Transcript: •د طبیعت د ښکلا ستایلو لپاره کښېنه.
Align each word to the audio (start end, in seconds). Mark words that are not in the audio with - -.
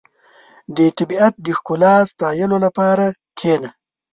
•د 0.75 0.77
طبیعت 0.97 1.33
د 1.45 1.47
ښکلا 1.57 1.95
ستایلو 2.11 2.57
لپاره 2.65 3.05
کښېنه. 3.37 3.69